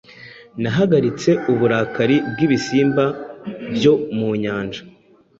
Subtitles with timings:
[0.61, 3.03] Nahagaritse uburakari bwibisimba
[3.75, 4.81] byo mu nyanja